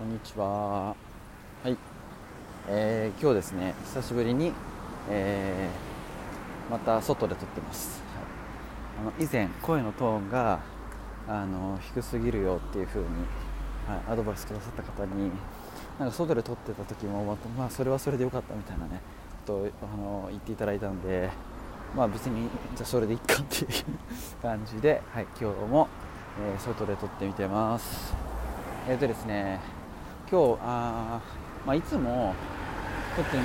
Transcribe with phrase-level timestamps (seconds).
[0.00, 0.96] こんにちは。
[1.62, 1.76] はい、
[2.68, 4.50] えー、今日ですね、久しぶりに、
[5.10, 8.02] えー、また外で撮ってます。
[8.96, 10.60] はい、あの以前声のトーンが
[11.28, 13.08] あの低すぎるよっていう風に、
[13.86, 15.30] はい、アドバイスくださった方に、
[15.98, 19.02] なんか外で撮ってた時もまたまあそれはそれで良かったみたいなね、
[19.44, 21.28] とあの言っていただいたんで、
[21.94, 23.68] まあ別にじゃあそれでいっかっていう
[24.40, 25.88] 感じで、はい、今日も、
[26.42, 28.14] えー、外で撮ってみてます。
[28.88, 29.79] えっ、ー、とですね。
[30.30, 31.20] 今日あ、
[31.66, 32.36] まあ、いつも
[33.16, 33.42] 特に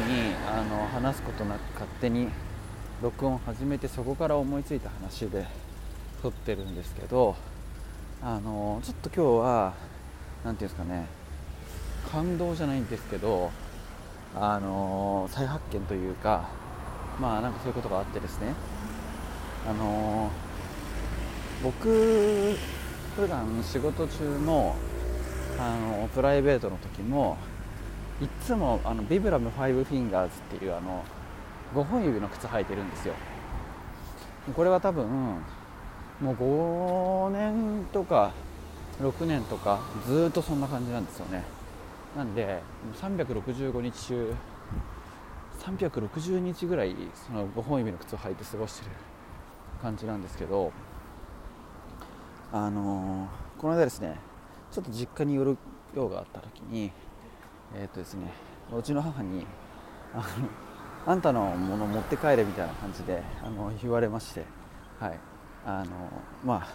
[0.47, 2.27] あの話すことなく勝手に
[3.01, 5.47] 録音始めてそこから思いついた話で
[6.21, 7.35] 撮ってるんですけど
[8.21, 9.73] あのちょっと今日は
[10.43, 11.07] 何て言うんですかね
[12.11, 13.49] 感動じゃないんですけど
[14.35, 16.49] あの再発見というか
[17.19, 18.53] まあなんかそういうことがあってですね
[19.67, 20.29] あの
[21.63, 22.55] 僕
[23.15, 24.75] 普段仕事中の
[25.59, 27.37] あのプライベートの時も
[28.21, 31.03] いつもあのビブラム5フィンガーズっていうあの
[31.73, 33.13] 5本指の靴履いてるんですよ。
[34.55, 35.07] これは多分
[36.21, 38.31] もう5年とか
[39.01, 41.43] 6年とかずっとそんな感じなんですよね。
[42.15, 42.61] なんで
[43.01, 44.33] 365日中
[45.59, 48.91] 360日ぐらいその5本指の靴を履いて過ごしてる
[49.81, 50.71] 感じなんですけど
[52.53, 54.17] あのー、この間ですね
[54.71, 55.57] ちょっと実家に寄る
[55.95, 56.91] 用があった時に
[57.73, 58.31] えっ、ー、とですね
[58.75, 59.45] うちの母に
[60.13, 60.23] あの
[61.07, 64.43] あんたのもの持って帰れみたいな感じであの言われまして
[64.99, 65.19] はい。
[65.65, 65.91] あの
[66.43, 66.67] まあ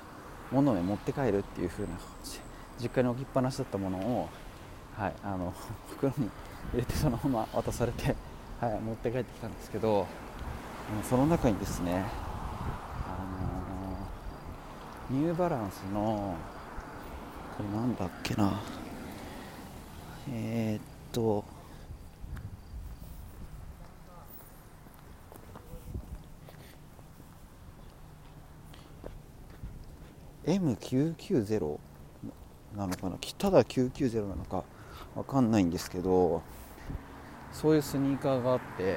[0.50, 1.90] 物を、ね、持って帰るっていう風な
[2.80, 4.28] 実家に置きっぱなしだったものを
[4.96, 5.14] はい。
[5.22, 5.52] あの
[5.90, 6.30] 袋に
[6.72, 8.16] 入れてそのまま渡されて
[8.60, 8.80] はい。
[8.80, 10.06] 持って帰ってきたんですけど
[11.08, 12.04] その中にですね
[13.06, 16.34] あのニューバランスの
[17.60, 18.58] これなんだっけな。
[20.32, 21.44] えー、っと
[30.46, 31.78] 「M990」
[32.76, 33.18] なのかな？
[33.36, 34.64] ただ990なのか？
[35.14, 36.40] わかんないんですけど
[37.52, 38.96] そういうスニーカーがあって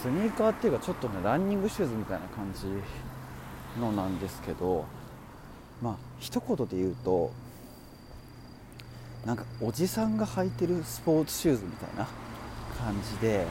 [0.00, 2.66] スニーカーっていうかちょっとねランニングシューズみたいな感じ
[3.78, 4.86] のなんですけど
[5.82, 7.32] まあ一言で言うと
[9.26, 12.06] なんかおじさんが履いてるスポーツシューズみたいな
[12.78, 13.46] 感じで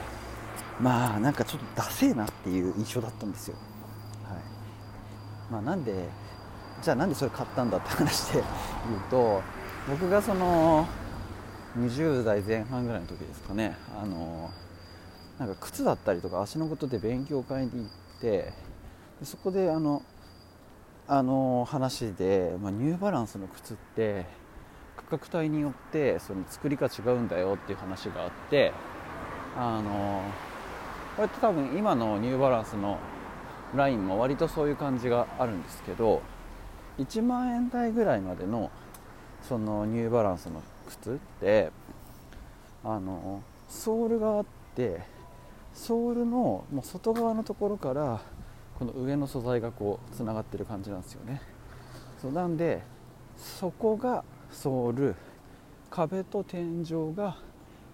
[0.82, 3.56] まあなんかちょっとダセえなっていう印象だったんですよ、
[4.24, 5.52] はい。
[5.52, 5.94] まあ、なんで
[6.82, 8.46] じゃあなんでそれ買ったんだって話で言う
[9.10, 9.42] と
[9.90, 10.88] 僕がその
[11.78, 14.50] 20代前半ぐらいの時ですかねあの
[15.38, 18.54] なんか靴だったりとか足のことで勉強会に行ってで
[19.24, 20.02] そこであの
[21.12, 24.28] あの話で、まあ、ニューバランスの靴って
[24.96, 28.72] 価格帯によってその作りが違うんだよっていう話があって
[29.58, 30.22] あの
[31.16, 33.00] これって多分今のニューバランスの
[33.76, 36.22] ラインも割とそういう感じがあるんですけど
[37.00, 38.70] 1万円台ぐらいまでの
[39.42, 41.72] そのニューバランスの靴って
[42.84, 45.02] あのソールがあって
[45.74, 48.22] ソールのもう外側のところから
[48.80, 51.42] この上の素材がこうつながってる感じなんですよね。
[52.22, 52.82] そうなんで
[53.38, 55.16] そこがソール
[55.90, 57.38] 壁と天井が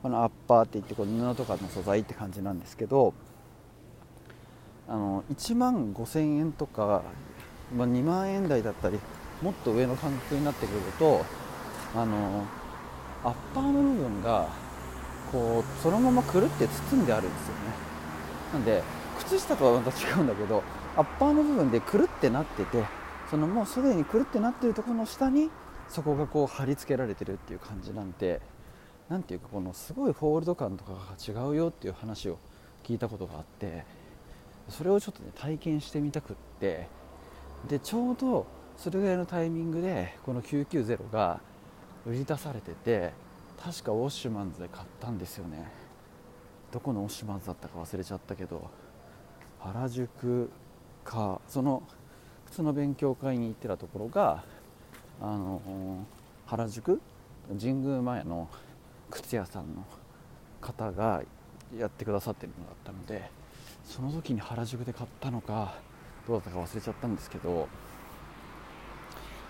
[0.04, 3.14] このアッパーっていってこの布とかの素材って感じなんですけど
[4.88, 7.02] あの1万5000円とか、
[7.76, 9.00] まあ、2万円台だったり
[9.42, 11.26] もっと上の感覚になってくると
[11.96, 12.44] あの
[13.24, 14.48] アッパーの部分が
[15.32, 17.60] こうそのままくるって包んであるんですよね。
[18.54, 18.84] なんで
[19.20, 20.64] 靴下とはまた違うんだけど
[20.96, 22.84] アッパーの部分でくるってなってて
[23.30, 25.50] そのもうすでにくるってなってるところの下に
[25.90, 28.42] そこがこう貼り付けられてるっていう感じなんで
[29.10, 32.38] 何ていうかこのすごいフォールド感とかが違うよっていう話を
[32.84, 33.86] 聞いたことがあって
[34.70, 36.88] それをちょっとね体験してみたくって
[37.68, 38.46] でちょうど
[38.78, 41.40] それぐらいのタイミングでこの990が
[42.06, 43.14] 売り出されてて
[43.64, 45.72] 確かウォッシュマンズで買ったんですよね。
[46.72, 48.70] どこのウォッシュマンズだったか忘れちゃったけど。
[49.66, 50.50] 原宿
[51.04, 51.82] かその
[52.46, 54.44] 靴の勉強会に行ってたところが
[55.22, 56.06] あの
[56.46, 57.02] 原宿？
[57.60, 58.48] 神宮前の
[59.10, 59.86] 靴屋さんの
[60.62, 61.22] 方が
[61.78, 63.30] やってくださってるのがあったので
[63.84, 65.76] その時に原宿で買ったのか
[66.28, 67.68] どうだったか忘れちゃったんですけど、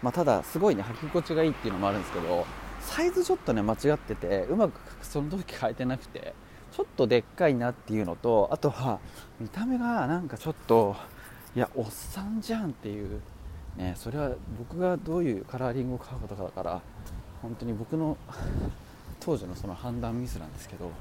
[0.01, 2.45] まあ、ただすごいね履き心地がいいっていうのもあるんですけど
[2.81, 6.33] サイズちょっとね間違っててうまくその時変えてなくて
[6.75, 8.99] ちょっとでっかいなっていうのとあとは
[9.39, 10.95] 見た目がなんかちょっと
[11.55, 13.21] いやおっさんじゃんっていう。
[13.77, 16.81] ねそれは僕がどういうカラーリングを買うことかだから
[17.41, 18.17] 本当に僕の
[19.19, 20.91] 当時のその判断ミスなんですけど、ま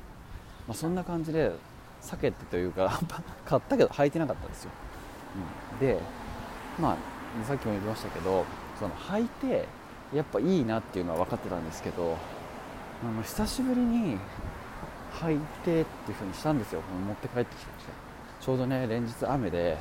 [0.71, 1.53] あ、そんな感じで
[2.03, 3.01] 避けてというか
[3.45, 4.71] 買ったけど履いてなかったんですよ、
[5.73, 5.99] うん、で
[6.79, 8.45] まあさっきも言いましたけど
[8.79, 9.69] その履いて
[10.13, 12.17] やっぱいいなっていうのは分かってたんですけど
[13.05, 14.19] あの久しぶりに
[15.21, 15.85] 履いてっていう
[16.15, 16.81] 風にしたんですよ。
[17.07, 18.05] 持って帰ってきて。
[18.41, 19.79] ちょうどね連日雨で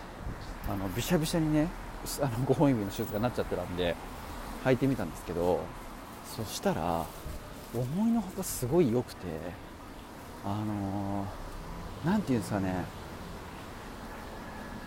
[0.70, 1.68] あのびしゃびしゃにね
[2.22, 3.94] あの5本指の手術がなっちゃってたんで
[4.64, 5.60] 履いてみたんですけど
[6.26, 7.06] そしたら
[7.74, 9.28] 思いのほかすごい良くて
[10.46, 11.26] あの
[12.06, 12.86] 何、ー、て言うんですかね。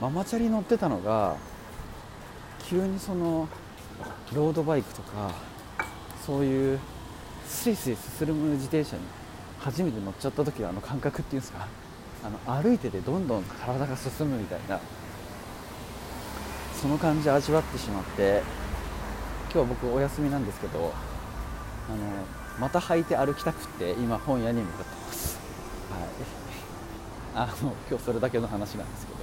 [0.00, 1.36] ママチャリ乗ってたのが
[2.64, 3.48] 急にその
[4.34, 5.32] ロードバイクとか
[6.24, 6.78] そういう
[7.46, 9.02] スイスイ進む自転車に
[9.66, 11.66] 初めて乗っちゃった時はあの感覚っていうんですか
[12.22, 14.78] あの歩いててどんどん体が進むみたいな
[16.80, 18.42] その感じ味わってしまって
[19.52, 20.92] 今日僕お休みなんですけど
[21.88, 21.98] あの
[22.60, 25.38] また履いて歩きたくて今本屋に向かってます、
[27.34, 29.18] はい、あの今日それだけの話なんですけど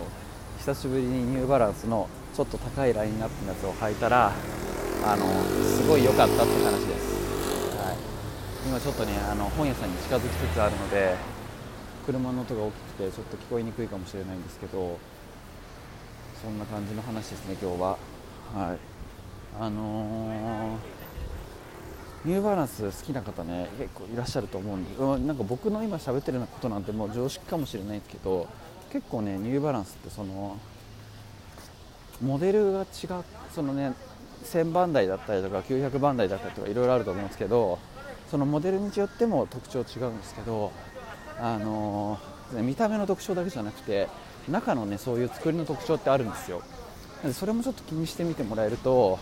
[0.58, 4.34] 久しぶりにニューバランスのちょっと高いラインナップのやつを履いたら
[5.06, 5.26] あの
[5.64, 7.13] すごい良かったって話です、
[8.66, 11.16] 今ちょっとねあの本屋さんに近づきつつあるので
[12.06, 14.98] 車の音が大きくてちょっと聞こえにくいかもしれないんですけど
[16.42, 17.98] そんな感じの話ですね今日は。
[18.54, 18.94] はい。
[19.60, 28.48] あのー、ニューバランス好きな方ね結構いらっしゃると思うんでなんか僕の今喋ってるようなことなんてもう常識かもしれないですけど
[28.92, 30.58] 結構ねニューバランスってその
[32.22, 32.86] モデルが違う
[33.54, 33.94] そのね
[34.44, 37.78] 1000番台だったりとか900番台だったりとかいろいろあると思うんですけど
[38.34, 40.72] そのモデルによっても特徴違うんですけど
[41.40, 44.08] あのー、見た目の特徴だけじゃなくて
[44.50, 46.64] 中のねそういう作りの特徴ってあるんですよ。
[47.24, 49.20] でそれもちょっと気にしてみてもらえると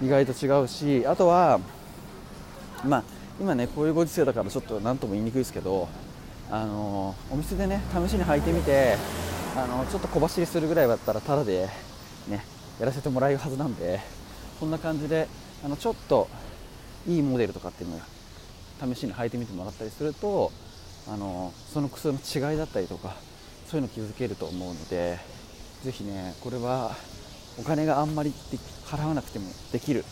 [0.00, 1.60] 意外と違うしあとは
[2.82, 3.04] まあ
[3.38, 5.86] 今ねこういうご時世だからちょっと何とも言いにくいですけど
[6.50, 8.96] あの、お店でね試しに履いてみて
[9.54, 11.68] あの、ちょっと小走りするぐらいだったらタダで
[12.26, 12.42] ね
[12.80, 14.00] やらせてもらえるはずなんで
[14.58, 15.28] こんな感じで
[15.62, 16.26] あのちょっと
[17.06, 18.00] いいモデルとかっていうのを
[18.80, 20.52] 試しに履いてみてもらったりすると
[21.08, 23.14] あのその靴の違いだったりとか
[23.66, 25.18] そういうの気づけると思うので
[25.84, 26.92] ぜひねこれは
[27.58, 28.32] お金があんまり
[28.86, 30.04] 払わなくてもできる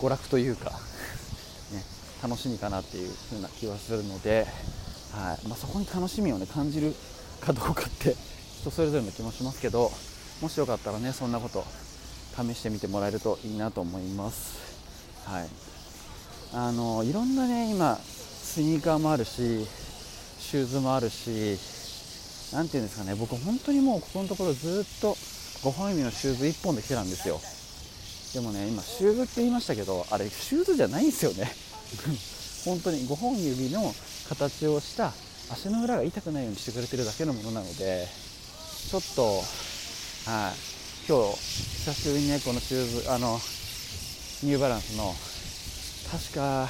[0.00, 0.70] 娯楽というか
[1.72, 1.84] ね、
[2.22, 4.46] 楽しみかなっていう風な気はするので、
[5.12, 6.94] はいまあ、そこに楽しみを、ね、感じる
[7.40, 8.16] かどうかって
[8.60, 9.90] 人それぞれの気もしますけど
[10.40, 11.64] もしよかったらねそんなこと
[12.36, 14.58] 試してみてもらえるといいなと思います。
[15.24, 15.48] はい、
[16.52, 19.66] あのいろんなね今スニーカーもあるし
[20.38, 21.58] シューズもあるし
[22.52, 27.40] 何て言うんですかね僕本当にもうここのところずっと5本指のシューズ1本で来てたんですよ。
[28.34, 31.50] でもね今シューズって言いましたけどあれシューズじゃないんですよね。
[32.64, 33.94] 本当に5本指の
[34.28, 35.12] 形をした
[35.50, 38.08] 足の裏が痛くないようにしてくれてるだけのものなので
[38.90, 39.44] ちょっと
[40.26, 40.78] はい。
[41.08, 43.40] 今日久しぶりにねこのシューズあの
[44.42, 45.14] ニューバランスの
[46.10, 46.68] 確か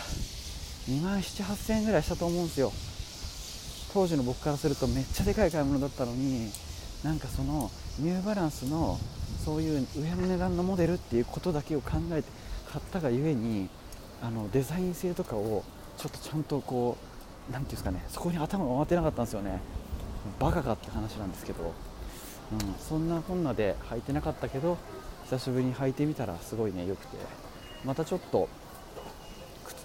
[0.88, 2.72] 2万78000円ぐらいしたと思うんですよ。
[3.92, 6.50] 当時の僕からするとめっちゃでかい買い物だったのに
[7.02, 8.98] なんかそのニューバランスの
[9.44, 12.28] そういう上の値段のモデルっていうことだけを考えて
[12.70, 13.68] 買ったがゆえに
[14.22, 15.64] あのデザイン性とかを
[15.96, 16.96] ちょっとちゃんとこ
[17.48, 19.60] う何ていうんですかねそこに頭が回ってなかったんですよね。
[20.38, 21.72] バカかって話なんですけど、
[22.52, 24.76] うん、そんなこんなで履いてなかったけど
[25.24, 27.16] 久しぶりに履いてみたらすごいね良くて。
[27.84, 28.48] またちょっと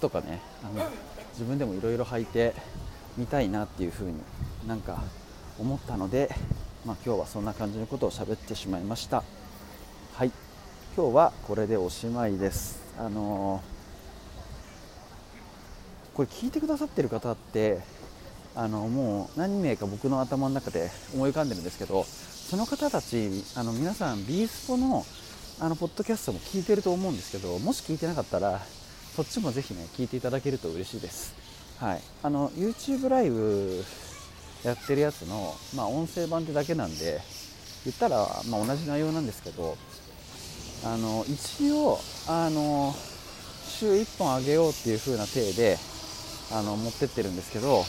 [0.04, 0.86] とかねあの
[1.32, 2.54] 自分でもいろいろ履いて
[3.18, 4.20] みたいなっていう風に
[4.68, 5.02] なんか
[5.58, 6.30] 思ったので、
[6.86, 9.24] まあ、今日はそんな感じのことを喋ってしまいました。
[10.16, 10.32] はい。
[10.98, 12.82] 今日はこれでおしまいです。
[13.00, 17.80] あのー、これ聞いてくださってる方って
[18.56, 25.06] あのもう何名か僕の頭の中で思い浮かんでるんですけどその方たちあの皆さん B スポの
[25.60, 28.60] あのポッドキャストも聞いてると思うんですけどもし聞いてなかったら
[29.16, 31.36] そっちもぜひね聞いていただけると嬉しいです。
[31.80, 33.84] はい、あの YouTube ライブ
[34.64, 37.20] やってるやつの、まあ、音声版ってだけなんで
[37.84, 39.78] 言ったら、まあ、同じ内容なんですけど
[40.86, 42.96] あの一応あの
[43.68, 45.78] 週1本あげようっていう風な体で
[46.52, 47.84] あの持ってってるんですけど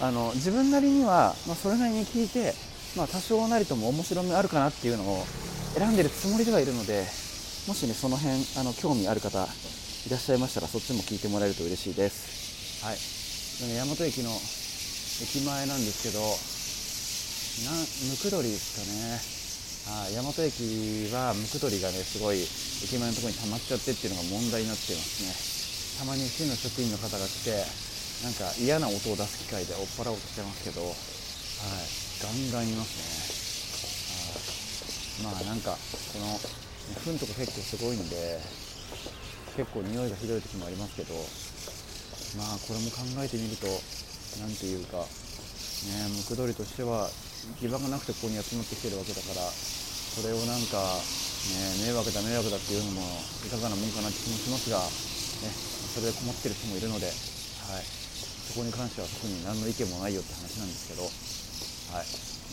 [0.00, 2.54] あの自分なりには、まあ、それなりに聞いて、
[2.96, 5.24] まあ、多少なりとも面白みあるかなっていうのを
[5.76, 7.04] 選んでるつもりではいるので
[7.68, 9.46] もしねその辺あの興味ある方
[10.06, 12.80] いらっしゃいましたらそっちも聞いてもらえると嬉しいです。
[12.80, 12.96] はい、
[13.68, 16.24] 大和駅の駅前なんですけど
[17.68, 17.76] な
[18.08, 19.20] ムクドリですかね。
[19.92, 25.36] あ大和駅はムクドリがねすごい駅前のところに溜まっちゃってっていうのが問題になってますね。
[26.00, 27.60] たまに市の職員の方が来て
[28.24, 30.96] なんか嫌な音を出す機会で追っ払おうとしてますけど、はい、
[32.24, 32.96] ガンガンいます
[35.20, 36.40] ね、はい、まあなんかこの
[37.04, 38.40] 糞とか結構すごいんで
[39.56, 41.14] 結構匂いがひどい時もありますけど
[42.38, 43.66] まあこれも考えてみると
[44.38, 47.10] 何ていうかねムクドリとしては
[47.58, 53.06] 基盤がなくてここに集まってきてるわけだからそれをなんか、ね、迷惑だ迷惑だっていうのも
[53.46, 55.50] いかがなもんかなって気もしますが、ね、
[55.94, 57.86] それで困ってる人もいるので、はい、
[58.50, 61.06] そこに関しては特に何の意見もないよって話なんですけど、
[61.96, 62.06] はい、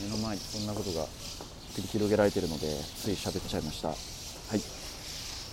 [0.06, 1.04] 目の前にそんなことが
[1.76, 3.90] 繰り広げられてるのでつい喋っちゃいました。
[3.90, 3.96] は
[4.56, 4.77] い。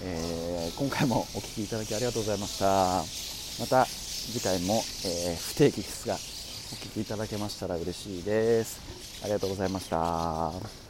[0.07, 2.67] えー、今回もお聴きいただきありがとうございました。
[3.63, 9.23] また次回も、えー、不定期ですがお聴きいただけましたら嬉しいです。
[9.23, 10.84] ありがとうございました。